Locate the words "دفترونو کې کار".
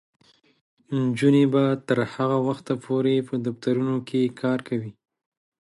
3.45-4.59